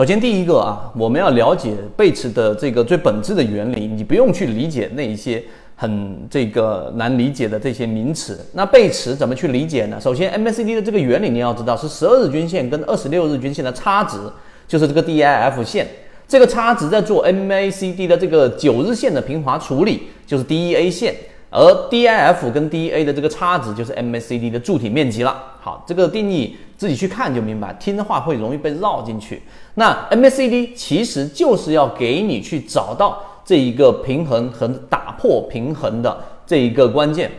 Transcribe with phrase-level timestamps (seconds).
[0.00, 5.44] 首先，第一个啊，我们要了解背驰的这个最本质的原理，你不用去理解那一些
[5.76, 8.40] 很这个难理解的这些名词。
[8.54, 10.00] 那背驰怎么去理解呢？
[10.00, 14.16] 首先，MACD 的这个原理你要知道是十二日均线跟二十六日均线的差值，
[14.66, 15.86] 就是这个 DIF 线。
[16.26, 21.14] 这个差值在做 MACD 的这个九日线的平滑处理，就是 DEA 线。
[21.50, 25.36] 而 DIF 跟 DEA 的这个差值就是 MACD 的柱体面积了。
[25.60, 29.42] 好，这个定义自己去看就明白，听的话会容易被绕进去。
[29.74, 36.16] 那 MACD 其实就是要给你去找到这一个平衡和打破平衡的
[36.46, 37.30] 这一个关键。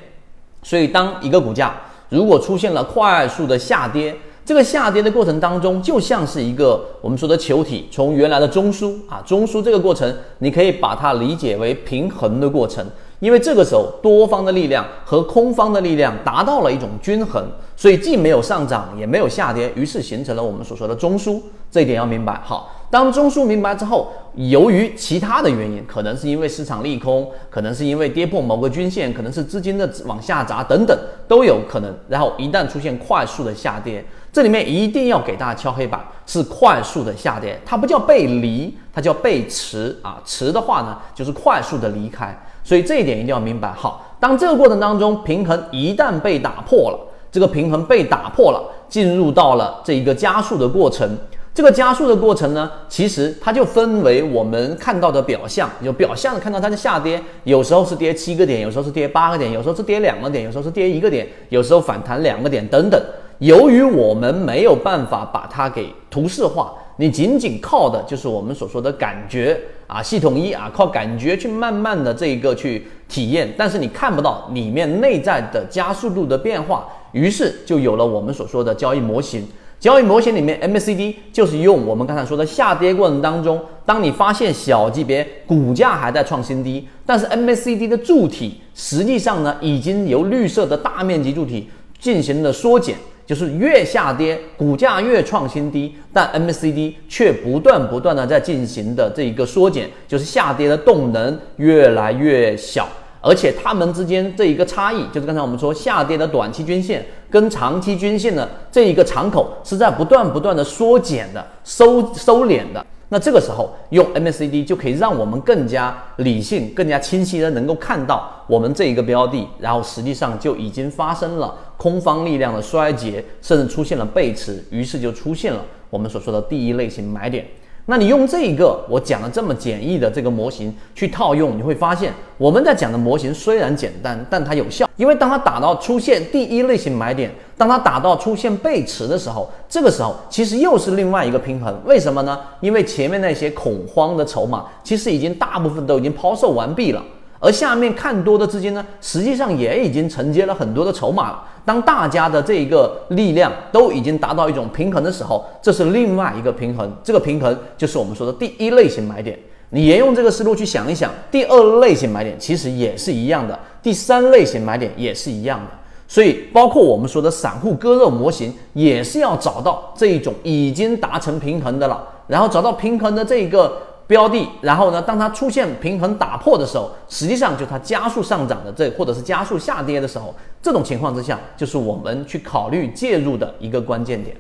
[0.62, 1.74] 所以，当一个股价
[2.10, 12.86] 如果出现了快速的下跌，这个下跌的过程当中，就像是一个我们说的球体从原来的中枢啊，中枢这个过程，你可以把它理解为平衡的过程。
[13.22, 17.46] 因为这个时候多方的力量和空方的力量达到了一种均衡，
[17.78, 21.40] 所以既没有上涨也没有下跌，于是形成了我们所说的中枢。
[21.70, 22.42] 这一点要明白。
[22.44, 31.92] 好，当中枢明白之后，由于其他的原因，可能是因为市场利空，可能是因为跌破某个均线，可能是资金的往下砸等等都有可能。
[32.10, 34.04] 然后一旦出现快速的下跌，
[34.34, 40.22] 这里面一定要给大家敲黑板，是快速的下跌，它不叫背离，它叫背驰啊。
[40.26, 42.38] 驰的话呢，就是快速的离开。
[42.62, 43.72] 所以这一点一定要明白。
[43.72, 47.00] 好，当这个过程当中平衡一旦被打破了，
[47.32, 51.18] 这个平衡被打破了，进入到了这一个加速的过程。
[51.62, 63.00] 这个加速的过程呢，其实它就分为我们看到的表象，有表象看到它的下跌，有时候是跌七个点，有时候是跌八个点，有时候是跌两个点，有时候是跌一个点，有时候反弹两个点等等。
[63.38, 66.74] 由于我们没有办法把它给图示化。
[66.98, 79.48] 你仅仅靠的就是我们所说的感觉啊，系统一啊，靠感觉去慢慢的这一个去体验，但是你看不到里面内在的加速度的变化，于是就有了我们所说的交易模型。
[79.82, 91.68] 交易模型里面，MACD 就是用我们刚才说的下跌过程当中，当你发现小级别股价还在创新低，但是 MACD 的柱体实际上呢，已经由绿色的大面积柱体
[92.00, 92.96] 进行了缩减。
[93.24, 102.90] 就是越下跌，股价越创新低，但 MACD 却不断不断的在进行的这一个缩减，就是下跌的动能越来越小，
[103.22, 112.86] 而且它们之间这一个差异，就是刚才我们说下跌的短期均线跟长期均线的这一个敞口是在不断不断的缩减的收收敛的。
[113.10, 127.46] 那这个时候用 MACD 就可以让我们更加理性、更加清晰的能够看到我们这一个标的，然后实际上就已经发生了空方力量的衰竭，甚至出现了背驰，于是就出现了我们所说的第一类型买点。
[127.88, 134.90] 那你用这一个我讲的这么简易的这个模型去套用，你会发现我们在讲的模型虽然简单，但它有效。
[134.96, 141.76] 因为当它打到出现第一类型买点，当它打到出现背驰的时候，这个时候其实又是另外一个平衡。
[141.86, 142.40] 为什么呢？
[142.60, 147.04] 因为前面那些恐慌的筹码其实已经大部分都已经抛售完毕了。
[147.44, 151.44] 而下面看多的资金呢，实际上也已经承接了很多的筹码了。
[151.66, 156.96] 当大家的这一个力量都已经达到一种平衡的时候，这是另外一个平衡。
[157.04, 159.38] 这个平衡就是我们说的第一类型买点。
[159.72, 165.72] 你沿用这个思路去想一想，第二类型买点其实也是一样的，第三类型买点也是一样的。
[166.08, 173.74] 所以，包括我们说的散户割肉模型，也是要找到这一种已经达成平衡的了，然后找到平衡的这一个。
[174.12, 184.36] 标的，然后呢，当它出现平衡打破的时候，实际上就它加速上涨的这，或者是加速下跌的时候，这种情况之下，就是我们去考虑介入的一个关键点。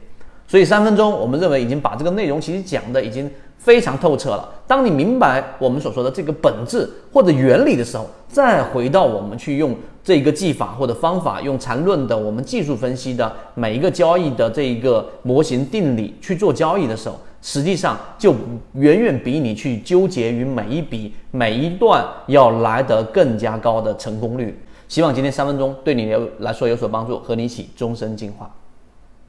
[0.45, 4.49] 所以三分钟，我们认为已经把这个内容其实讲的已经非常透彻了。
[4.67, 17.17] 当你明白我们所说的这个本质或者原理的时候，再回到我们去用这个技法或者方法，用缠论的我们技术分析的每一个交易的这一个模型定理去做交易的时候。
[17.41, 18.35] 实际上就
[18.73, 24.57] 远远比你去纠结于每一笔每一段要来得更加高的成功率。
[24.87, 28.53] 希望今天三分钟对你来说有所帮助，和你一起终身进化。